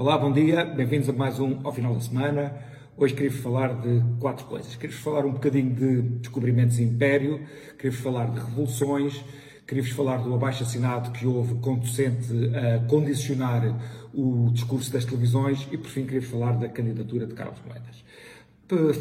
Olá, 0.00 0.16
bom 0.16 0.32
dia, 0.32 0.64
bem-vindos 0.64 1.10
a 1.10 1.12
mais 1.12 1.38
um 1.38 1.60
ao 1.62 1.74
final 1.74 1.92
da 1.92 2.00
semana. 2.00 2.54
Hoje 2.96 3.12
queria-vos 3.12 3.40
falar 3.40 3.82
de 3.82 4.02
quatro 4.18 4.46
coisas. 4.46 4.74
Queria-vos 4.74 4.98
falar 5.04 5.26
um 5.26 5.32
bocadinho 5.32 5.74
de 5.74 6.00
descobrimentos 6.20 6.76
de 6.76 6.84
império, 6.84 7.38
queria-vos 7.76 8.00
falar 8.00 8.30
de 8.30 8.40
revoluções, 8.40 9.22
queria-vos 9.66 9.92
falar 9.92 10.22
do 10.22 10.32
abaixo-assinado 10.32 11.10
que 11.10 11.26
houve 11.26 11.56
conducente 11.56 12.32
a 12.56 12.78
condicionar 12.86 13.78
o 14.14 14.48
discurso 14.54 14.90
das 14.90 15.04
televisões 15.04 15.68
e, 15.70 15.76
por 15.76 15.90
fim, 15.90 16.06
queria-vos 16.06 16.30
falar 16.30 16.52
da 16.52 16.70
candidatura 16.70 17.26
de 17.26 17.34
Carlos 17.34 17.60
Moedas. 17.66 18.02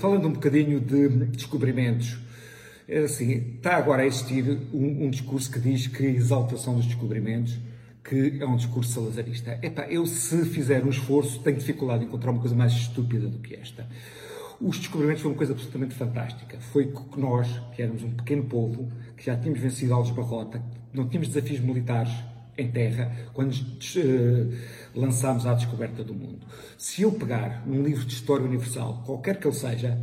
Falando 0.01 0.27
um 0.27 0.33
bocadinho 0.33 0.81
de 0.81 1.07
descobrimentos, 1.27 2.19
assim, 3.05 3.53
está 3.55 3.77
agora 3.77 4.01
a 4.01 4.05
existir 4.05 4.43
um, 4.73 5.05
um 5.05 5.09
discurso 5.09 5.49
que 5.49 5.61
diz 5.61 5.87
que 5.87 6.05
a 6.05 6.09
exaltação 6.09 6.75
dos 6.75 6.85
descobrimentos 6.85 7.57
que 8.09 8.39
é 8.39 8.45
um 8.45 8.55
discurso 8.55 8.91
salazarista. 8.91 9.59
Epá, 9.61 9.83
eu 9.83 10.03
se 10.07 10.43
fizer 10.45 10.83
um 10.83 10.89
esforço 10.89 11.39
tenho 11.41 11.57
dificuldade 11.57 12.03
em 12.03 12.07
encontrar 12.07 12.31
uma 12.31 12.39
coisa 12.39 12.55
mais 12.55 12.73
estúpida 12.73 13.27
do 13.27 13.37
que 13.37 13.55
esta. 13.55 13.87
Os 14.59 14.79
descobrimentos 14.79 15.21
foram 15.21 15.33
uma 15.33 15.37
coisa 15.37 15.53
absolutamente 15.53 15.93
fantástica. 15.93 16.59
Foi 16.59 16.87
que 16.87 17.19
nós, 17.19 17.47
que 17.75 17.83
éramos 17.83 18.01
um 18.03 18.09
pequeno 18.09 18.45
povo, 18.45 18.89
que 19.15 19.27
já 19.27 19.37
tínhamos 19.37 19.59
vencido 19.59 19.93
Alves 19.93 20.11
Barrota, 20.11 20.59
não 20.91 21.07
tínhamos 21.07 21.29
desafios 21.29 21.59
militares 21.59 22.11
em 22.57 22.69
terra, 22.71 23.15
quando 23.31 23.53
uh, 23.53 24.53
lançámos 24.95 25.45
à 25.45 25.53
descoberta 25.53 26.03
do 26.03 26.13
mundo. 26.13 26.39
Se 26.77 27.03
eu 27.03 27.11
pegar 27.11 27.63
num 27.65 27.83
livro 27.83 28.03
de 28.03 28.13
história 28.13 28.43
universal, 28.43 29.03
qualquer 29.05 29.39
que 29.39 29.47
ele 29.47 29.55
seja, 29.55 29.97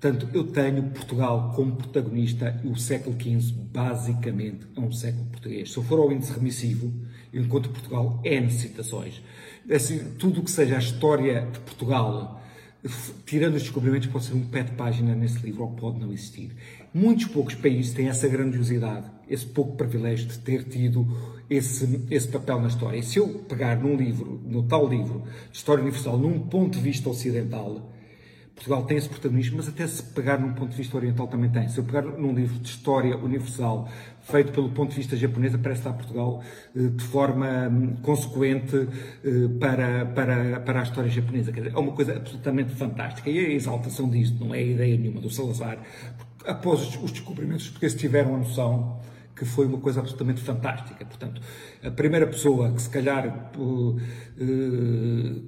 Portanto, 0.00 0.30
eu 0.32 0.44
tenho 0.44 0.84
Portugal 0.84 1.52
como 1.54 1.76
protagonista 1.76 2.58
e 2.64 2.68
o 2.68 2.74
século 2.74 3.14
XV, 3.20 3.52
basicamente, 3.70 4.66
é 4.74 4.80
um 4.80 4.90
século 4.90 5.26
português. 5.26 5.70
Se 5.70 5.76
eu 5.76 5.82
for 5.82 5.98
ao 5.98 6.10
índice 6.10 6.32
remissivo, 6.32 6.90
eu 7.30 7.42
encontro 7.42 7.70
Portugal 7.70 8.18
N 8.24 8.50
citações. 8.50 9.20
Assim, 9.70 10.14
tudo 10.18 10.40
o 10.40 10.44
que 10.44 10.50
seja 10.50 10.76
a 10.76 10.78
história 10.78 11.46
de 11.52 11.58
Portugal, 11.60 12.42
tirando 13.26 13.56
os 13.56 13.62
descobrimentos, 13.62 14.08
pode 14.08 14.24
ser 14.24 14.32
um 14.32 14.46
pé 14.46 14.62
de 14.62 14.72
página 14.72 15.14
nesse 15.14 15.38
livro 15.40 15.64
ou 15.64 15.72
pode 15.72 16.00
não 16.00 16.10
existir. 16.10 16.50
Muitos 16.94 17.26
poucos 17.26 17.54
países 17.56 17.92
têm 17.92 18.08
essa 18.08 18.26
grandiosidade, 18.26 19.04
esse 19.28 19.44
pouco 19.44 19.76
privilégio 19.76 20.26
de 20.28 20.38
ter 20.38 20.64
tido 20.64 21.06
esse, 21.50 22.06
esse 22.10 22.26
papel 22.26 22.58
na 22.58 22.68
história. 22.68 22.96
E 22.96 23.02
se 23.02 23.18
eu 23.18 23.28
pegar 23.46 23.76
num 23.76 23.96
livro, 23.96 24.40
no 24.46 24.62
tal 24.62 24.88
livro, 24.88 25.24
de 25.52 25.58
História 25.58 25.82
Universal, 25.82 26.16
num 26.16 26.40
ponto 26.40 26.78
de 26.78 26.82
vista 26.82 27.10
ocidental, 27.10 27.90
Portugal 28.60 28.82
tem 28.82 28.98
esse 28.98 29.08
protagonismo, 29.08 29.56
mas 29.56 29.68
até 29.68 29.86
se 29.86 30.02
pegar 30.02 30.38
num 30.38 30.52
ponto 30.52 30.72
de 30.72 30.76
vista 30.76 30.94
oriental 30.94 31.26
também 31.26 31.48
tem. 31.48 31.66
Se 31.68 31.78
eu 31.78 31.84
pegar 31.84 32.02
num 32.02 32.34
livro 32.34 32.58
de 32.58 32.68
história 32.68 33.16
universal 33.16 33.88
feito 34.20 34.52
pelo 34.52 34.68
ponto 34.68 34.90
de 34.90 34.96
vista 34.96 35.16
japonês, 35.16 35.56
parece 35.56 35.80
estar 35.80 35.94
Portugal 35.94 36.42
eh, 36.76 36.88
de 36.88 37.02
forma 37.04 37.68
hum, 37.68 37.96
consequente 38.02 38.86
eh, 39.24 39.48
para, 39.58 40.04
para, 40.04 40.60
para 40.60 40.80
a 40.80 40.82
história 40.82 41.10
japonesa. 41.10 41.50
É 41.56 41.78
uma 41.78 41.92
coisa 41.92 42.14
absolutamente 42.16 42.74
fantástica. 42.74 43.30
E 43.30 43.38
a 43.38 43.48
exaltação 43.48 44.10
disto 44.10 44.44
não 44.44 44.54
é 44.54 44.62
ideia 44.62 44.94
nenhuma 44.98 45.22
do 45.22 45.30
Salazar. 45.30 45.78
Após 46.44 46.96
os 47.02 47.12
descobrimentos, 47.12 47.64
os 47.64 47.70
portugueses 47.70 47.98
tiveram 47.98 48.34
a 48.34 48.38
noção 48.38 49.00
que 49.34 49.46
foi 49.46 49.64
uma 49.64 49.78
coisa 49.78 50.00
absolutamente 50.00 50.42
fantástica. 50.42 51.02
Portanto, 51.02 51.40
a 51.82 51.90
primeira 51.90 52.26
pessoa 52.26 52.72
que 52.72 52.82
se 52.82 52.90
calhar 52.90 53.50
uh, 53.56 54.00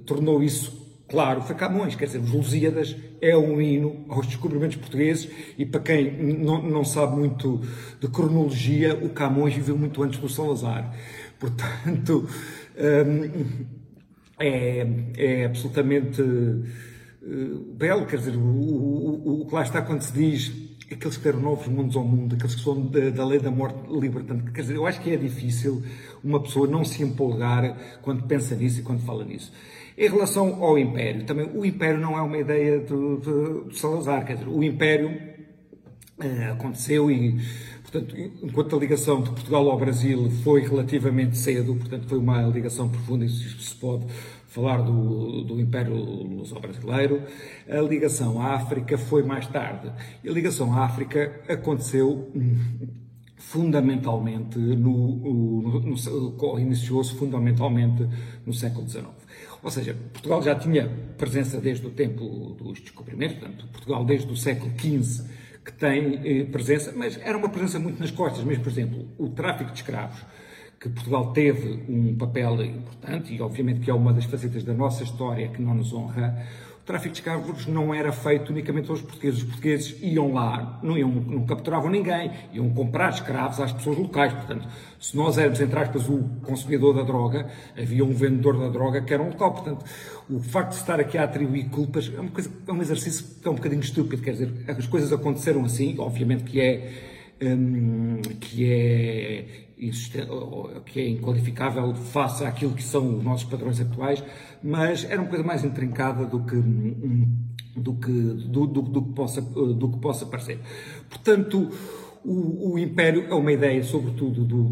tornou 0.03 0.41
isso 0.41 0.82
Claro, 1.13 1.43
foi 1.43 1.55
Camões, 1.55 1.93
quer 1.93 2.05
dizer, 2.05 2.17
os 2.17 2.31
Lusíadas 2.31 2.95
é 3.21 3.37
um 3.37 3.61
hino 3.61 4.03
aos 4.09 4.25
descobrimentos 4.25 4.77
portugueses 4.77 5.29
e 5.59 5.63
para 5.63 5.79
quem 5.79 6.11
não, 6.11 6.59
não 6.63 6.83
sabe 6.83 7.15
muito 7.15 7.61
de 7.99 8.07
cronologia, 8.07 8.95
o 8.95 9.09
Camões 9.09 9.53
viveu 9.53 9.77
muito 9.77 10.01
antes 10.01 10.19
do 10.19 10.27
Salazar. 10.27 10.91
Portanto, 11.39 12.27
hum, 13.07 13.65
é, 14.39 14.87
é 15.15 15.45
absolutamente 15.45 16.19
uh, 16.19 17.73
belo, 17.77 18.07
quer 18.07 18.17
dizer, 18.17 18.35
o, 18.35 18.41
o, 18.41 19.41
o, 19.41 19.45
que 19.45 19.53
lá 19.53 19.61
está 19.61 19.83
quando 19.83 20.01
se 20.01 20.13
diz 20.13 20.51
aqueles 20.93 21.17
que 21.17 21.23
deram 21.23 21.39
novos 21.39 21.67
mundos 21.67 21.95
ao 21.95 22.03
mundo, 22.03 22.35
aqueles 22.35 22.55
que 22.55 22.61
são 22.61 22.85
da, 22.85 23.09
da 23.09 23.25
lei 23.25 23.39
da 23.39 23.51
morte 23.51 23.77
libertante. 23.89 24.51
Quer 24.51 24.61
dizer, 24.61 24.75
eu 24.75 24.85
acho 24.85 25.01
que 25.01 25.11
é 25.11 25.17
difícil 25.17 25.83
uma 26.23 26.41
pessoa 26.41 26.67
não 26.67 26.83
se 26.83 27.03
empolgar 27.03 27.77
quando 28.01 28.23
pensa 28.23 28.55
nisso 28.55 28.79
e 28.79 28.83
quando 28.83 29.01
fala 29.01 29.23
nisso. 29.23 29.51
Em 29.97 30.09
relação 30.09 30.63
ao 30.63 30.77
Império, 30.77 31.25
também 31.25 31.49
o 31.53 31.65
Império 31.65 31.99
não 31.99 32.17
é 32.17 32.21
uma 32.21 32.37
ideia 32.37 32.79
de, 32.79 32.87
de, 32.87 33.69
de 33.69 33.77
Salazar, 33.77 34.25
quer 34.25 34.33
dizer, 34.33 34.47
o 34.47 34.63
Império 34.63 35.11
eh, 36.19 36.49
aconteceu 36.51 37.11
e, 37.11 37.39
portanto, 37.93 38.15
enquanto 38.41 38.75
a 38.75 38.79
ligação 38.79 39.21
de 39.21 39.29
Portugal 39.29 39.69
ao 39.69 39.77
Brasil 39.77 40.29
foi 40.43 40.61
relativamente 40.61 41.37
cedo, 41.37 41.75
portanto, 41.75 42.07
foi 42.07 42.17
uma 42.17 42.41
ligação 42.47 42.89
profunda, 42.89 43.23
isso 43.23 43.61
se 43.61 43.75
pode 43.75 44.07
falar 44.47 44.77
do, 44.77 45.43
do 45.43 45.59
Império 45.59 45.93
Luso-Brasileiro, 45.95 47.21
a 47.69 47.81
ligação 47.81 48.41
à 48.41 48.55
África 48.55 48.97
foi 48.97 49.21
mais 49.23 49.45
tarde. 49.47 49.91
E 50.23 50.29
a 50.29 50.31
ligação 50.31 50.73
à 50.73 50.85
África 50.85 51.41
aconteceu 51.47 52.31
hum, 52.35 52.57
fundamentalmente 53.37 54.57
no, 54.57 55.15
no, 55.15 55.79
no 55.79 56.59
iniciou-se 56.59 57.13
fundamentalmente 57.15 58.07
no 58.45 58.53
século 58.53 58.89
XIX. 58.89 59.05
Ou 59.61 59.71
seja, 59.71 59.95
Portugal 60.11 60.41
já 60.41 60.55
tinha 60.55 60.89
presença 61.17 61.59
desde 61.59 61.85
o 61.85 61.91
tempo 61.91 62.55
dos 62.59 62.81
descobrimentos, 62.81 63.37
portanto, 63.37 63.67
Portugal 63.71 64.03
desde 64.03 64.31
o 64.31 64.35
século 64.35 64.71
XV 64.77 65.23
que 65.63 65.71
tem 65.71 66.19
eh, 66.23 66.43
presença, 66.45 66.93
mas 66.95 67.17
era 67.21 67.37
uma 67.37 67.49
presença 67.49 67.79
muito 67.79 67.99
nas 67.99 68.11
costas, 68.11 68.43
mesmo, 68.43 68.63
por 68.63 68.71
exemplo, 68.71 69.07
o 69.17 69.29
tráfico 69.29 69.71
de 69.71 69.77
escravos, 69.77 70.19
que 70.83 70.89
Portugal 70.89 71.31
teve 71.31 71.81
um 71.87 72.13
papel 72.17 72.61
importante, 72.61 73.33
e 73.33 73.41
obviamente 73.41 73.79
que 73.79 73.89
é 73.89 73.93
uma 73.93 74.11
das 74.11 74.25
facetas 74.25 74.65
da 74.65 74.73
nossa 74.73 75.01
história 75.01 75.47
que 75.47 75.61
não 75.61 75.73
nos 75.73 75.93
honra, 75.93 76.45
o 76.77 76.85
tráfico 76.85 77.13
de 77.13 77.19
escravos 77.19 77.65
não 77.67 77.93
era 77.93 78.11
feito 78.11 78.49
unicamente 78.49 78.89
aos 78.89 79.01
portugueses. 79.01 79.39
Os 79.39 79.45
portugueses 79.45 79.97
iam 80.01 80.33
lá, 80.33 80.81
não, 80.83 80.97
iam, 80.97 81.07
não 81.07 81.45
capturavam 81.45 81.89
ninguém, 81.89 82.29
iam 82.51 82.69
comprar 82.71 83.11
escravos 83.11 83.61
às 83.61 83.71
pessoas 83.71 83.97
locais. 83.97 84.33
Portanto, 84.33 84.67
se 84.99 85.15
nós 85.15 85.37
éramos, 85.37 85.61
entre 85.61 85.79
aspas, 85.79 86.09
o 86.09 86.21
consumidor 86.43 86.93
da 86.93 87.03
droga, 87.03 87.47
havia 87.81 88.03
um 88.03 88.13
vendedor 88.13 88.59
da 88.59 88.67
droga 88.67 89.01
que 89.01 89.13
era 89.13 89.23
um 89.23 89.29
local. 89.29 89.53
Portanto, 89.53 89.85
o 90.29 90.41
facto 90.41 90.71
de 90.71 90.79
estar 90.79 90.99
aqui 90.99 91.17
a 91.17 91.23
atribuir 91.23 91.69
culpas 91.69 92.11
é, 92.13 92.19
uma 92.19 92.31
coisa, 92.31 92.51
é 92.67 92.71
um 92.73 92.81
exercício 92.81 93.25
que 93.41 93.47
é 93.47 93.51
um 93.51 93.55
bocadinho 93.55 93.81
estúpido. 93.81 94.21
Quer 94.21 94.31
dizer, 94.31 94.51
as 94.67 94.85
coisas 94.85 95.13
aconteceram 95.13 95.63
assim, 95.63 95.95
obviamente 95.97 96.43
que 96.43 96.59
é. 96.59 97.13
Hum, 97.41 98.21
que 98.39 98.71
é 98.71 99.63
que 100.85 100.99
é 100.99 101.09
inqualificável 101.09 101.93
face 101.93 102.45
àquilo 102.45 102.73
que 102.73 102.83
são 102.83 103.17
os 103.17 103.23
nossos 103.23 103.49
padrões 103.49 103.81
atuais, 103.81 104.23
mas 104.63 105.03
era 105.03 105.19
uma 105.21 105.29
coisa 105.29 105.43
mais 105.43 105.65
intrincada 105.65 106.25
do 106.25 106.45
que, 106.45 106.55
do 107.75 107.93
que, 107.95 108.11
do, 108.11 108.67
do, 108.67 108.81
do 108.81 109.01
que, 109.01 109.13
possa, 109.13 109.41
do 109.41 109.91
que 109.91 109.99
possa 109.99 110.25
parecer. 110.25 110.59
Portanto, 111.09 111.69
o, 112.25 112.73
o, 112.73 112.79
Império 112.79 113.25
é 113.29 113.33
uma 113.33 113.51
ideia, 113.51 113.83
sobretudo, 113.83 114.45
do, 114.45 114.63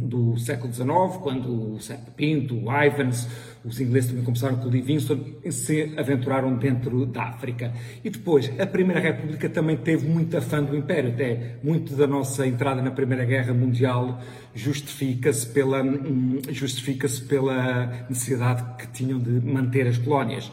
do 0.00 0.36
século 0.38 0.72
XIX, 0.72 0.88
quando 1.22 1.74
o 1.74 1.80
Sete 1.80 2.10
Pinto, 2.10 2.54
o 2.54 2.84
Ivans, 2.84 3.26
os 3.64 3.80
ingleses 3.80 4.10
também 4.10 4.24
começaram 4.24 4.56
com 4.56 4.66
o 4.66 4.70
Livingston, 4.70 5.18
se 5.50 5.94
aventuraram 5.96 6.56
dentro 6.56 7.06
da 7.06 7.24
África. 7.24 7.72
E 8.04 8.10
depois, 8.10 8.52
a 8.60 8.66
Primeira 8.66 9.00
República 9.00 9.48
também 9.48 9.76
teve 9.76 10.06
muito 10.06 10.36
afã 10.36 10.62
do 10.62 10.76
Império, 10.76 11.10
até 11.10 11.56
muito 11.62 11.96
da 11.96 12.06
nossa 12.06 12.46
entrada 12.46 12.82
na 12.82 12.90
Primeira 12.90 13.24
Guerra 13.24 13.54
Mundial 13.54 14.20
justifica-se 14.54 15.46
pela, 15.46 15.82
hum, 15.82 16.40
justifica-se 16.50 17.22
pela 17.22 18.06
necessidade 18.08 18.64
que 18.78 18.86
tinham 18.88 19.18
de 19.18 19.30
manter 19.30 19.86
as 19.86 19.96
colónias. 19.98 20.50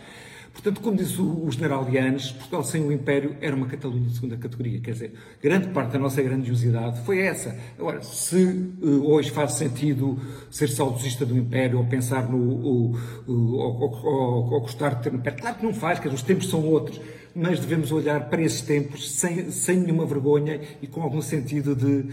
Portanto, 0.56 0.80
como 0.80 0.96
diz 0.96 1.20
o, 1.20 1.52
general 1.52 1.88
Yanes, 1.92 2.32
Portugal 2.32 2.64
sem 2.64 2.82
o 2.82 2.92
Império 2.92 3.36
era 3.42 3.54
uma 3.54 3.68
Catalunha 3.68 4.08
de 4.08 4.16
segunda 4.16 4.38
categoria. 4.38 4.80
Quer 4.80 4.92
dizer, 4.92 5.14
grande 5.44 5.68
parte 5.68 5.92
da 5.92 6.00
nossa 6.00 6.24
grandiosidade 6.24 7.02
foi 7.02 7.20
essa. 7.20 7.56
Agora, 7.78 8.02
se 8.02 8.42
uh, 8.82 9.06
hoje 9.06 9.32
faz 9.32 9.52
sentido 9.52 10.18
ser 10.50 10.70
saudosista 10.70 11.26
do 11.26 11.38
Império 11.38 11.78
ou 11.78 11.86
pensar 11.86 12.30
no. 12.30 12.64
Ou, 12.64 12.96
gostar 14.62 14.96
de 14.96 15.04
ter 15.04 15.13
um 15.13 15.18
Império, 15.18 15.40
claro 15.40 15.57
que 15.57 15.66
não 15.66 15.74
faz, 15.74 16.00
quer 16.00 16.06
dizer, 16.07 16.16
os 16.16 16.24
tempos 16.24 16.50
são 16.50 16.66
outros. 16.66 17.01
Mas 17.36 17.60
devemos 17.60 17.92
olhar 17.92 18.30
para 18.30 18.42
esses 18.42 18.62
tempos 18.62 19.12
sem, 19.12 19.51
sem 19.51 19.78
nenhuma 19.78 20.06
vergonha 20.06 20.62
e 20.81 20.88
com 20.88 21.04
algum 21.04 21.22
sentido 21.22 21.75
de, 21.75 22.06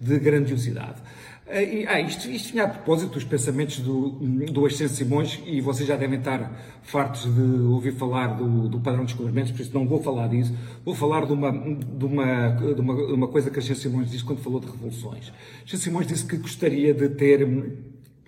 de 0.00 0.18
grandiosidade. 0.18 1.02
Eh, 1.52 1.84
ah, 1.88 2.00
isto, 2.00 2.30
isto 2.30 2.52
vinha 2.52 2.62
a 2.62 2.68
propósito 2.68 3.14
dos 3.14 3.24
pensamentos 3.24 3.80
do, 3.80 4.10
do 4.52 4.66
Ascenso 4.66 4.94
Simões 4.94 5.40
e 5.44 5.60
vocês 5.60 5.88
já 5.88 5.96
devem 5.96 6.20
estar 6.20 6.80
fartos 6.84 7.22
de 7.22 7.40
ouvir 7.40 7.92
falar 7.92 8.28
do, 8.36 8.68
do 8.68 8.78
padrão 8.78 9.00
de 9.00 9.12
descobrimentos, 9.12 9.50
por 9.50 9.60
isso 9.60 9.74
não 9.74 9.84
vou 9.84 10.00
falar 10.00 10.28
disso. 10.28 10.54
Vou 10.84 10.94
falar 10.94 11.26
de 11.26 11.32
uma, 11.32 11.50
de 11.50 12.04
uma, 12.04 12.48
de 12.50 12.80
uma, 12.80 12.94
de 12.94 13.12
uma 13.12 13.26
coisa 13.26 13.50
que 13.50 13.58
Ascenso 13.58 13.80
Simões 13.80 14.10
disse 14.12 14.22
quando 14.22 14.40
falou 14.40 14.60
de 14.60 14.66
revoluções. 14.66 15.32
Ascenso 15.66 15.82
Simões 15.82 16.06
disse 16.06 16.24
que 16.24 16.36
gostaria 16.36 16.94
de 16.94 17.08
ter 17.08 17.44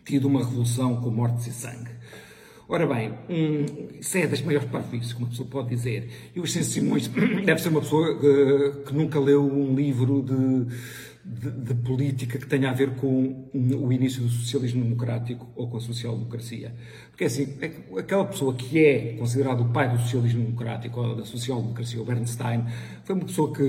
tido 0.05 0.27
uma 0.27 0.41
revolução 0.41 1.01
com 1.01 1.09
mortes 1.11 1.47
e 1.47 1.53
sangue. 1.53 1.93
Ora 2.69 2.87
bem, 2.87 3.13
hum, 3.29 3.67
isso 4.01 4.19
é 4.19 4.27
das 4.27 4.41
maiores 4.41 4.69
parvoíces, 4.69 5.13
como 5.13 5.27
a 5.27 5.29
pessoa 5.29 5.49
pode 5.49 5.69
dizer. 5.69 6.09
E 6.35 6.41
o 6.41 6.43
Ascenso 6.43 6.71
Simões 6.71 7.07
deve 7.45 7.61
ser 7.61 7.69
uma 7.69 7.83
pessoa 7.83 8.19
que, 8.19 8.85
que 8.87 8.95
nunca 8.95 9.21
leu 9.21 9.45
um 9.45 9.75
livro 9.77 10.23
de 10.23 10.67
de, 11.25 11.51
de, 11.51 11.75
política 11.75 12.39
que 12.39 12.47
tenha 12.47 12.71
a 12.71 12.73
ver 12.73 12.97
com 12.97 13.49
o 13.55 13.93
início 13.93 14.23
do 14.23 14.29
socialismo 14.29 14.83
democrático 14.83 15.49
ou 15.55 15.69
com 15.69 15.77
a 15.77 15.81
social-democracia. 15.81 16.75
Porque 17.11 17.25
assim, 17.25 17.57
é 17.61 18.01
aquela 18.01 18.25
pessoa 18.25 18.55
que 18.55 18.85
é 18.85 19.17
considerado 19.17 19.61
o 19.63 19.73
pai 19.73 19.91
do 19.91 19.99
socialismo 19.99 20.45
democrático 20.45 21.01
ou 21.01 21.15
da 21.15 21.25
social-democracia, 21.25 22.01
o 22.01 22.05
Bernstein, 22.05 22.65
foi 23.05 23.15
uma 23.15 23.25
pessoa 23.25 23.53
que 23.53 23.63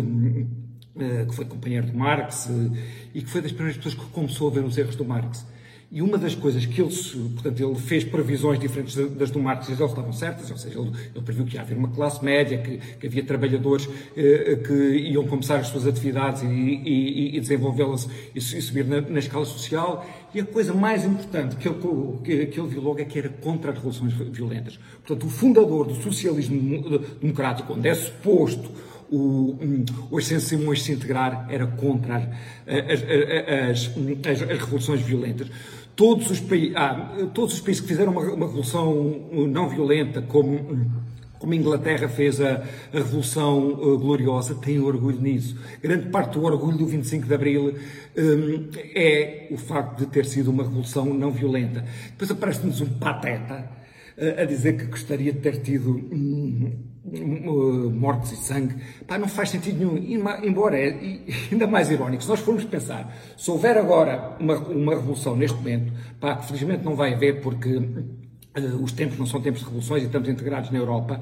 eh, 0.95 1.25
que 1.25 1.33
foi 1.33 1.45
companheiro 1.45 1.87
de 1.87 1.97
Marx 1.97 2.47
eh, 2.51 3.09
e 3.15 3.21
que 3.23 3.29
foi 3.29 3.41
das 3.41 3.51
primeiras 3.51 3.77
pessoas 3.77 3.95
que 3.95 4.11
começou 4.11 4.51
a 4.51 4.53
ver 4.53 4.63
os 4.63 4.77
erros 4.77 4.95
do 4.95 5.03
Marx. 5.03 5.43
E 5.91 6.01
uma 6.01 6.17
das 6.17 6.33
coisas 6.33 6.65
que 6.65 6.81
ele, 6.81 6.89
portanto, 7.33 7.63
ele 7.63 7.75
fez 7.75 8.03
previsões 8.03 8.59
diferentes 8.59 8.95
das 9.15 9.29
do 9.29 9.39
Marx 9.39 9.69
e 9.69 9.73
elas 9.73 9.91
estavam 9.91 10.11
certas, 10.11 10.49
ou 10.49 10.57
seja, 10.57 10.79
ele, 10.79 10.91
ele 11.13 11.23
previu 11.23 11.45
que 11.45 11.55
ia 11.55 11.61
haver 11.61 11.77
uma 11.77 11.89
classe 11.89 12.23
média, 12.23 12.57
que, 12.57 12.77
que 12.97 13.07
havia 13.07 13.23
trabalhadores 13.23 13.87
eh, 14.17 14.55
que 14.55 14.73
iam 14.73 15.27
começar 15.27 15.57
as 15.57 15.67
suas 15.67 15.85
atividades 15.85 16.41
e, 16.41 16.45
e, 16.45 17.37
e 17.37 17.39
desenvolvê-las 17.39 18.09
e, 18.33 18.39
e, 18.39 18.61
subir 18.61 18.85
na, 18.85 19.01
na, 19.01 19.19
escala 19.19 19.45
social. 19.45 20.05
E 20.33 20.39
a 20.39 20.45
coisa 20.45 20.73
mais 20.73 21.05
importante 21.05 21.55
que 21.57 21.67
ele, 21.67 21.77
que, 22.23 22.45
que 22.47 22.59
ele 22.59 22.69
viu 22.69 22.81
logo 22.81 22.99
é 22.99 23.05
que 23.05 23.19
era 23.19 23.29
contra 23.29 23.71
as 23.71 23.77
revoluções 23.77 24.13
violentas. 24.13 24.79
Portanto, 25.05 25.27
o 25.27 25.29
fundador 25.29 25.87
do 25.87 25.95
socialismo 25.95 26.99
democrático, 27.21 27.73
onde 27.73 27.87
é 27.87 27.93
suposto 27.93 28.71
o, 29.15 29.85
o 30.09 30.17
Ascenso 30.17 30.47
Simões 30.47 30.81
se 30.81 30.91
integrar 30.91 31.47
era 31.49 31.67
contra 31.67 32.17
as, 32.65 33.03
as, 33.03 33.91
as, 34.25 34.41
as 34.41 34.59
revoluções 34.59 35.01
violentas. 35.01 35.47
Todos 35.95 36.31
os, 36.31 36.43
ah, 36.75 37.15
todos 37.33 37.53
os 37.53 37.59
países 37.59 37.81
que 37.81 37.87
fizeram 37.87 38.11
uma, 38.11 38.21
uma 38.21 38.47
revolução 38.47 39.29
não 39.47 39.69
violenta, 39.69 40.21
como 40.21 41.03
como 41.43 41.51
a 41.51 41.57
Inglaterra 41.57 42.07
fez 42.07 42.39
a, 42.39 42.63
a 42.93 42.97
Revolução 42.99 43.73
uh, 43.73 43.99
Gloriosa, 43.99 44.55
têm 44.55 44.79
orgulho 44.79 45.19
nisso. 45.19 45.57
Grande 45.81 46.07
parte 46.07 46.39
do 46.39 46.45
orgulho 46.45 46.77
do 46.77 46.85
25 46.85 47.27
de 47.27 47.33
Abril 47.33 47.75
um, 48.17 48.69
é 48.95 49.49
o 49.51 49.57
facto 49.57 49.99
de 49.99 50.05
ter 50.05 50.23
sido 50.23 50.49
uma 50.49 50.63
revolução 50.63 51.13
não 51.13 51.31
violenta. 51.31 51.83
Depois 52.11 52.31
aparece-nos 52.31 52.79
um 52.79 52.97
pateta 52.97 53.69
uh, 54.17 54.41
a 54.41 54.45
dizer 54.45 54.77
que 54.77 54.85
gostaria 54.85 55.33
de 55.33 55.39
ter 55.39 55.61
tido 55.61 55.89
um, 55.91 56.92
mortes 57.21 58.31
e 58.31 58.37
sangue, 58.37 58.75
pá, 59.07 59.17
não 59.17 59.27
faz 59.27 59.49
sentido 59.49 59.77
nenhum. 59.77 60.25
Embora 60.43 60.77
é 60.77 60.97
ainda 61.51 61.67
mais 61.67 61.91
irónico, 61.91 62.23
se 62.23 62.29
nós 62.29 62.39
formos 62.39 62.63
pensar, 62.63 63.15
se 63.37 63.49
houver 63.51 63.77
agora 63.77 64.35
uma, 64.39 64.57
uma 64.57 64.95
revolução 64.95 65.35
neste 65.35 65.57
momento, 65.57 65.93
pá, 66.19 66.35
que 66.35 66.47
felizmente 66.47 66.83
não 66.83 66.95
vai 66.95 67.13
haver 67.13 67.41
porque 67.41 67.75
uh, 67.75 68.83
os 68.83 68.91
tempos 68.91 69.17
não 69.17 69.25
são 69.25 69.41
tempos 69.41 69.59
de 69.59 69.65
revoluções 69.65 70.03
e 70.03 70.05
estamos 70.07 70.29
integrados 70.29 70.71
na 70.71 70.77
Europa, 70.77 71.19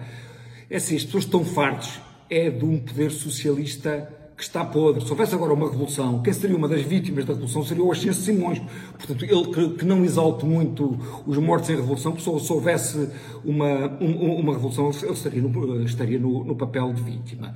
é 0.70 0.78
assim, 0.78 0.96
as 0.96 1.04
pessoas 1.04 1.26
estão 1.26 1.44
fartos 1.44 2.00
é 2.30 2.50
de 2.50 2.64
um 2.64 2.80
poder 2.80 3.12
socialista 3.12 4.21
que 4.42 4.48
está 4.48 4.66
podre. 4.66 5.06
Se 5.06 5.12
houvesse 5.12 5.36
agora 5.36 5.54
uma 5.54 5.70
revolução, 5.70 6.20
quem 6.24 6.34
seria 6.34 6.58
uma 6.58 6.68
das 6.68 6.82
vítimas 6.82 7.26
da 7.26 7.34
revolução 7.34 7.64
seria 7.64 7.84
o 7.84 7.92
Ascenso 7.92 8.22
Simões. 8.22 8.60
Portanto, 8.98 9.24
ele 9.24 9.46
que, 9.54 9.78
que, 9.78 9.86
não 9.86 10.04
exalte 10.04 10.48
muito 10.48 10.98
os 11.28 11.38
mortos 11.38 11.70
em 11.70 11.76
revolução, 11.76 12.12
porque 12.12 12.24
se 12.24 12.52
houvesse 12.52 13.08
uma, 13.46 13.88
um, 14.02 14.40
uma 14.40 14.54
revolução, 14.54 14.90
ele 15.04 15.12
estaria 15.12 15.42
no, 15.44 15.84
estaria 15.84 16.20
no, 16.20 16.44
no 16.44 16.56
papel 16.56 16.92
de 16.92 17.04
vítima. 17.04 17.54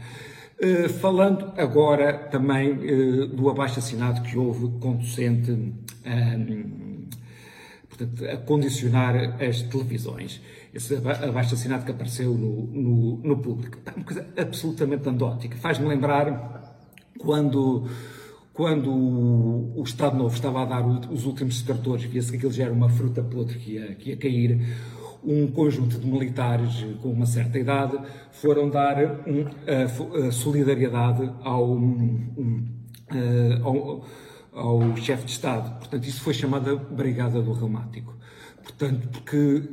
Uh, 0.61 0.87
falando 0.87 1.51
agora 1.57 2.13
também 2.13 2.71
uh, 2.71 3.27
do 3.27 3.49
abaixo-assinado 3.49 4.21
que 4.21 4.37
houve 4.37 4.69
conducente 4.79 5.51
um, 5.51 7.07
portanto, 7.89 8.25
a 8.25 8.37
condicionar 8.37 9.41
as 9.43 9.63
televisões. 9.63 10.39
Esse 10.71 10.95
abaixo-assinado 10.95 11.83
que 11.83 11.91
apareceu 11.91 12.31
no, 12.33 12.67
no, 12.67 13.17
no 13.23 13.37
público. 13.37 13.79
Uma 13.95 14.05
coisa 14.05 14.27
absolutamente 14.37 15.09
andótica. 15.09 15.57
Faz-me 15.57 15.87
lembrar 15.87 16.64
quando, 17.19 17.88
quando 18.53 18.91
o 18.91 19.83
Estado 19.83 20.17
Novo 20.17 20.35
estava 20.35 20.62
a 20.62 20.65
dar 20.65 20.85
os 20.85 21.25
últimos 21.25 21.62
cartões, 21.62 22.03
via-se 22.03 22.31
que 22.31 22.38
aquilo 22.38 22.51
já 22.51 22.65
era 22.65 22.73
uma 22.73 22.89
fruta 22.89 23.21
podre 23.23 23.57
que 23.59 23.73
ia, 23.73 23.95
que 23.95 24.09
ia 24.09 24.17
cair, 24.17 24.62
um 25.23 25.47
conjunto 25.47 25.97
de 25.97 26.07
militares 26.07 26.85
com 27.01 27.09
uma 27.09 27.25
certa 27.25 27.57
idade 27.57 27.97
foram 28.31 28.69
dar 28.69 28.97
um, 29.27 29.45
a, 29.67 30.27
a, 30.27 30.31
solidariedade 30.31 31.31
ao, 31.44 31.71
um, 31.71 32.67
ao, 33.63 34.06
ao 34.53 34.97
chefe 34.97 35.25
de 35.25 35.31
Estado. 35.31 35.79
Portanto, 35.79 36.06
isso 36.06 36.21
foi 36.21 36.33
chamada 36.33 36.75
Brigada 36.75 37.41
do 37.41 37.53
Reumático. 37.53 38.15
Portanto, 38.61 39.07
porque 39.09 39.63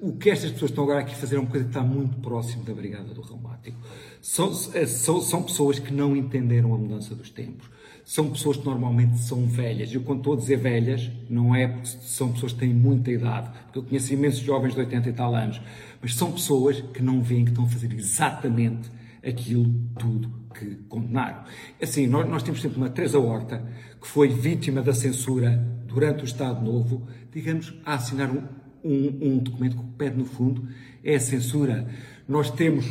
o 0.00 0.16
que 0.16 0.30
estas 0.30 0.50
pessoas 0.50 0.70
estão 0.70 0.84
agora 0.84 1.00
aqui 1.00 1.12
a 1.12 1.16
fazer 1.16 1.36
é 1.36 1.38
uma 1.38 1.48
coisa 1.48 1.64
que 1.64 1.70
está 1.70 1.82
muito 1.82 2.16
próximo 2.18 2.64
da 2.64 2.74
Brigada 2.74 3.14
do 3.14 3.20
Reumático. 3.20 3.78
São, 4.20 4.50
é, 4.74 4.86
são, 4.86 5.20
são 5.20 5.42
pessoas 5.42 5.78
que 5.78 5.92
não 5.92 6.16
entenderam 6.16 6.74
a 6.74 6.78
mudança 6.78 7.14
dos 7.14 7.30
tempos. 7.30 7.68
São 8.04 8.30
pessoas 8.30 8.56
que 8.56 8.64
normalmente 8.64 9.18
são 9.18 9.46
velhas. 9.46 9.92
Eu, 9.92 10.00
quando 10.02 10.20
estou 10.20 10.32
a 10.32 10.36
dizer 10.36 10.56
velhas, 10.56 11.10
não 11.28 11.54
é 11.54 11.68
porque 11.68 11.88
são 12.00 12.32
pessoas 12.32 12.52
que 12.52 12.60
têm 12.60 12.72
muita 12.72 13.10
idade, 13.10 13.50
porque 13.64 13.78
eu 13.78 13.82
conheço 13.82 14.12
imensos 14.14 14.40
jovens 14.40 14.74
de 14.74 14.80
80 14.80 15.08
e 15.08 15.12
tal 15.12 15.34
anos, 15.34 15.60
mas 16.00 16.14
são 16.14 16.32
pessoas 16.32 16.80
que 16.80 17.02
não 17.02 17.22
veem 17.22 17.44
que 17.44 17.50
estão 17.50 17.64
a 17.64 17.68
fazer 17.68 17.92
exatamente 17.92 18.90
aquilo 19.22 19.72
tudo 19.98 20.32
que 20.54 20.76
condenaram. 20.88 21.44
Assim, 21.80 22.06
nós, 22.06 22.28
nós 22.28 22.42
temos 22.42 22.60
sempre 22.62 22.78
uma 22.78 22.88
Teresa 22.88 23.18
Horta, 23.18 23.62
que 24.00 24.08
foi 24.08 24.28
vítima 24.28 24.80
da 24.82 24.94
censura 24.94 25.56
durante 25.86 26.22
o 26.22 26.24
Estado 26.24 26.64
Novo, 26.64 27.06
digamos, 27.32 27.74
a 27.84 27.94
assinar 27.94 28.30
um, 28.30 28.42
um, 28.84 29.18
um 29.20 29.38
documento 29.38 29.76
que 29.76 29.84
pede, 29.96 30.16
no 30.16 30.24
fundo, 30.24 30.66
é 31.02 31.16
a 31.16 31.20
censura. 31.20 31.86
Nós 32.28 32.50
temos 32.50 32.86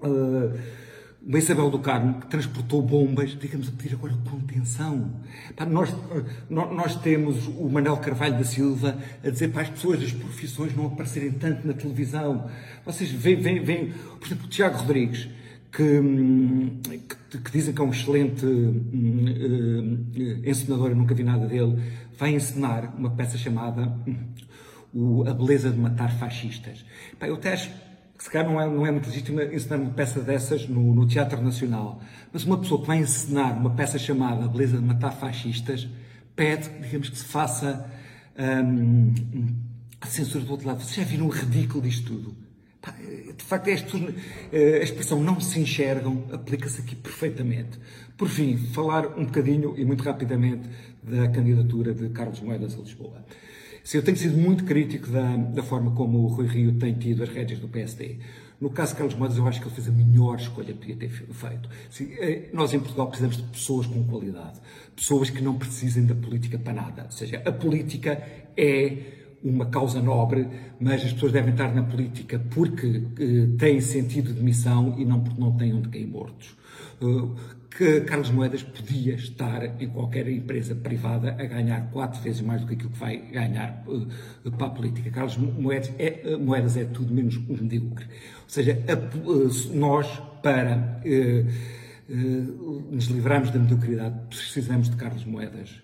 uh, 0.00 0.58
uma 1.28 1.38
Isabel 1.38 1.70
do 1.70 1.78
Carmo 1.78 2.20
que 2.20 2.26
transportou 2.26 2.80
bombas, 2.80 3.36
digamos, 3.38 3.68
a 3.68 3.72
pedir 3.72 3.94
agora 3.94 4.14
contenção. 4.30 5.10
Pá, 5.56 5.66
nós, 5.66 5.94
nós 6.48 6.96
temos 6.96 7.46
o 7.48 7.68
Manuel 7.68 7.98
Carvalho 7.98 8.38
da 8.38 8.44
Silva 8.44 8.96
a 9.22 9.28
dizer 9.30 9.48
para 9.48 9.62
as 9.62 9.70
pessoas 9.70 10.00
das 10.00 10.12
profissões 10.12 10.74
não 10.74 10.86
aparecerem 10.86 11.32
tanto 11.32 11.66
na 11.66 11.74
televisão. 11.74 12.48
Vocês 12.84 13.10
veem, 13.10 13.40
veem, 13.40 13.62
veem 13.62 13.92
por 14.18 14.26
exemplo, 14.26 14.46
o 14.46 14.48
Tiago 14.48 14.78
Rodrigues, 14.78 15.28
que, 15.70 16.00
que, 17.30 17.38
que, 17.38 17.50
dizem 17.52 17.74
que 17.74 17.80
é 17.80 17.84
um 17.84 17.90
excelente 17.90 18.46
uh, 18.46 18.88
encenador, 20.48 20.90
eu 20.90 20.96
nunca 20.96 21.14
vi 21.14 21.22
nada 21.22 21.46
dele, 21.46 21.78
vai 22.18 22.34
encenar 22.34 22.94
uma 22.96 23.10
peça 23.10 23.36
chamada 23.36 23.94
o, 24.94 25.24
A 25.28 25.34
Beleza 25.34 25.70
de 25.70 25.78
Matar 25.78 26.16
Fascistas. 26.18 26.84
Pá, 27.18 27.28
eu 27.28 27.34
até 27.34 27.52
acho 27.52 27.70
que 28.16 28.24
se 28.24 28.30
calhar 28.30 28.50
não 28.50 28.60
é, 28.60 28.66
não 28.66 28.86
é 28.86 28.90
muito 28.90 29.06
legítimo 29.08 29.40
ensinar 29.40 29.76
uma 29.76 29.90
peça 29.90 30.20
dessas 30.20 30.68
no, 30.68 30.94
no, 30.94 31.06
Teatro 31.06 31.40
Nacional, 31.40 32.00
mas 32.32 32.44
uma 32.44 32.58
pessoa 32.58 32.80
que 32.80 32.86
vai 32.86 32.98
ensinar 32.98 33.52
uma 33.52 33.70
peça 33.70 33.98
chamada 33.98 34.44
A 34.44 34.48
Beleza 34.48 34.76
de 34.76 34.84
Matar 34.84 35.12
Fascistas 35.12 35.88
pede, 36.34 36.68
digamos, 36.80 37.10
que 37.10 37.18
se 37.18 37.24
faça 37.24 37.88
hum, 38.64 39.14
a 40.00 40.06
censura 40.06 40.44
do 40.44 40.50
outro 40.50 40.66
lado. 40.66 40.82
Vocês 40.82 40.96
já 40.96 41.04
viram 41.04 41.26
o 41.26 41.30
ridículo 41.30 41.82
disto 41.82 42.06
tudo? 42.06 42.36
Pá, 42.80 42.92
de 42.92 43.44
facto, 43.44 43.68
eh, 43.68 44.78
a 44.80 44.82
expressão 44.82 45.20
não 45.20 45.40
se 45.40 45.60
enxergam 45.60 46.24
aplica-se 46.32 46.80
aqui 46.80 46.96
perfeitamente. 46.96 47.78
Por 48.16 48.28
fim, 48.28 48.56
falar 48.56 49.18
um 49.18 49.24
bocadinho 49.24 49.78
e 49.78 49.84
muito 49.84 50.02
rapidamente 50.02 50.68
da 51.02 51.28
candidatura 51.28 51.94
de 51.94 52.08
Carlos 52.10 52.40
Moedas 52.40 52.74
a 52.74 52.78
Lisboa. 52.78 53.24
Eu 53.96 54.02
tenho 54.02 54.16
sido 54.16 54.36
muito 54.36 54.64
crítico 54.64 55.08
da, 55.08 55.36
da 55.36 55.62
forma 55.62 55.92
como 55.92 56.18
o 56.18 56.26
Rui 56.26 56.46
Rio 56.46 56.74
tem 56.74 56.92
tido 56.94 57.22
as 57.22 57.28
rédeas 57.28 57.58
do 57.58 57.68
PSD. 57.68 58.18
No 58.60 58.70
caso 58.70 58.92
de 58.92 58.98
Carlos 58.98 59.14
Moedas, 59.14 59.38
eu 59.38 59.46
acho 59.46 59.60
que 59.60 59.66
ele 59.66 59.74
fez 59.74 59.88
a 59.88 59.92
melhor 59.92 60.36
escolha 60.36 60.74
que 60.74 60.80
podia 60.80 60.96
ter 60.96 61.08
feito. 61.08 61.70
Eh, 62.20 62.50
nós 62.52 62.74
em 62.74 62.80
Portugal 62.80 63.06
precisamos 63.06 63.36
de 63.36 63.44
pessoas 63.44 63.86
com 63.86 64.02
qualidade, 64.04 64.60
pessoas 64.96 65.30
que 65.30 65.40
não 65.40 65.56
precisem 65.56 66.04
da 66.04 66.14
política 66.14 66.58
para 66.58 66.72
nada. 66.72 67.04
Ou 67.04 67.10
seja, 67.12 67.40
a 67.46 67.52
política 67.52 68.20
é 68.56 68.96
uma 69.42 69.66
causa 69.66 70.00
nobre, 70.00 70.48
mas 70.80 71.04
as 71.04 71.12
pessoas 71.12 71.32
devem 71.32 71.52
estar 71.52 71.74
na 71.74 71.82
política 71.82 72.40
porque 72.50 73.02
eh, 73.18 73.56
têm 73.58 73.80
sentido 73.80 74.32
de 74.32 74.42
missão 74.42 74.94
e 74.98 75.04
não 75.04 75.20
porque 75.20 75.40
não 75.40 75.52
têm 75.52 75.72
onde 75.72 75.88
cair 75.88 76.06
mortos. 76.06 76.56
Uh, 77.00 77.34
que 77.70 78.00
Carlos 78.00 78.30
Moedas 78.30 78.62
podia 78.64 79.14
estar 79.14 79.80
em 79.80 79.88
qualquer 79.88 80.28
empresa 80.28 80.74
privada 80.74 81.30
a 81.30 81.44
ganhar 81.44 81.90
quatro 81.92 82.20
vezes 82.20 82.40
mais 82.40 82.62
do 82.62 82.66
que 82.66 82.74
aquilo 82.74 82.90
que 82.90 82.98
vai 82.98 83.18
ganhar 83.18 83.84
uh, 83.86 84.50
para 84.50 84.66
a 84.66 84.70
política. 84.70 85.10
Carlos 85.10 85.36
Moedas 85.36 85.92
é, 85.96 86.22
uh, 86.24 86.40
Moedas 86.40 86.76
é 86.76 86.84
tudo 86.84 87.14
menos 87.14 87.36
um 87.36 87.56
medíocre. 87.62 88.06
Ou 88.06 88.48
seja, 88.48 88.82
a, 88.88 89.76
nós, 89.76 90.20
para 90.42 91.00
nos 92.08 93.06
livrarmos 93.06 93.50
da 93.50 93.58
mediocridade, 93.58 94.18
precisamos 94.28 94.88
de 94.88 94.96
Carlos 94.96 95.24
Moedas 95.24 95.82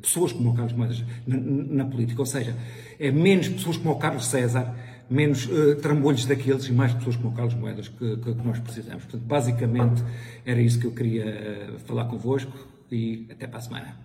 pessoas 0.00 0.32
como 0.32 0.50
o 0.50 0.54
Carlos 0.54 0.72
Moedas 0.72 1.04
na, 1.26 1.36
na, 1.36 1.84
política, 1.84 2.20
ou 2.20 2.26
seja, 2.26 2.56
é 2.98 3.10
menos 3.10 3.48
pessoas 3.48 3.76
como 3.76 3.94
o 3.94 3.98
Carlos 3.98 4.26
César 4.26 4.74
menos 5.10 5.46
uh, 5.46 5.74
trambolhos 5.76 6.24
daqueles 6.24 6.66
e 6.66 6.72
mais 6.72 6.94
pessoas 6.94 7.16
como 7.16 7.30
o 7.30 7.32
Carlos 7.32 7.54
Moedas 7.54 7.88
que, 7.88 8.16
que, 8.16 8.34
que, 8.34 8.46
nós 8.46 8.60
precisamos. 8.60 9.04
Portanto, 9.04 9.26
basicamente 9.26 10.02
era 10.46 10.60
isso 10.60 10.78
que 10.78 10.86
eu 10.86 10.92
queria 10.92 11.74
falar 11.84 12.04
convosco 12.04 12.52
e 12.90 13.26
até 13.30 13.46
para 13.46 13.58
a 13.58 13.62
semana. 13.62 13.96